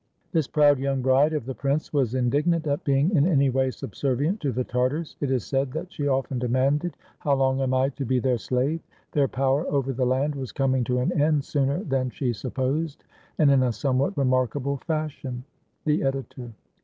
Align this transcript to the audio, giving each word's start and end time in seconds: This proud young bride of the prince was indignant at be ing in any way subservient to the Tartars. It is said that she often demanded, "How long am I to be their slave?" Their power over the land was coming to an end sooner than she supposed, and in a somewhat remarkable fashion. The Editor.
This 0.31 0.47
proud 0.47 0.79
young 0.79 1.03
bride 1.03 1.31
of 1.31 1.45
the 1.45 1.53
prince 1.53 1.93
was 1.93 2.15
indignant 2.15 2.65
at 2.65 2.83
be 2.83 2.97
ing 2.97 3.15
in 3.15 3.27
any 3.27 3.51
way 3.51 3.69
subservient 3.69 4.39
to 4.39 4.51
the 4.51 4.63
Tartars. 4.63 5.15
It 5.21 5.29
is 5.29 5.45
said 5.45 5.71
that 5.73 5.93
she 5.93 6.07
often 6.07 6.39
demanded, 6.39 6.97
"How 7.19 7.35
long 7.35 7.61
am 7.61 7.75
I 7.75 7.89
to 7.89 8.03
be 8.03 8.17
their 8.17 8.39
slave?" 8.39 8.79
Their 9.11 9.27
power 9.27 9.63
over 9.67 9.93
the 9.93 10.07
land 10.07 10.33
was 10.33 10.51
coming 10.51 10.83
to 10.85 10.97
an 10.97 11.11
end 11.21 11.43
sooner 11.45 11.83
than 11.83 12.09
she 12.09 12.33
supposed, 12.33 13.03
and 13.37 13.51
in 13.51 13.61
a 13.61 13.71
somewhat 13.71 14.17
remarkable 14.17 14.77
fashion. 14.77 15.43
The 15.85 16.01
Editor. 16.01 16.51